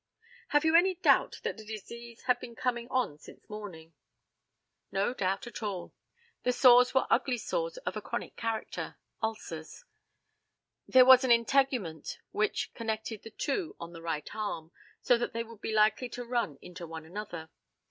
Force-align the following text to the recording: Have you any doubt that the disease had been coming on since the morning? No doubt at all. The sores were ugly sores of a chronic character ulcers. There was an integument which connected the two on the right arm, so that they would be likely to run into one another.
Have 0.47 0.65
you 0.65 0.75
any 0.75 0.95
doubt 0.95 1.39
that 1.43 1.57
the 1.57 1.63
disease 1.63 2.23
had 2.23 2.39
been 2.39 2.55
coming 2.55 2.87
on 2.89 3.19
since 3.19 3.39
the 3.39 3.53
morning? 3.53 3.93
No 4.91 5.13
doubt 5.13 5.45
at 5.45 5.61
all. 5.61 5.93
The 6.41 6.51
sores 6.51 6.95
were 6.95 7.05
ugly 7.11 7.37
sores 7.37 7.77
of 7.85 7.95
a 7.95 8.01
chronic 8.01 8.35
character 8.35 8.97
ulcers. 9.21 9.85
There 10.87 11.05
was 11.05 11.23
an 11.23 11.29
integument 11.29 12.17
which 12.31 12.73
connected 12.73 13.21
the 13.21 13.29
two 13.29 13.75
on 13.79 13.93
the 13.93 14.01
right 14.01 14.27
arm, 14.33 14.71
so 15.03 15.19
that 15.19 15.33
they 15.33 15.43
would 15.43 15.61
be 15.61 15.71
likely 15.71 16.09
to 16.17 16.25
run 16.25 16.57
into 16.63 16.87
one 16.87 17.05
another. 17.05 17.51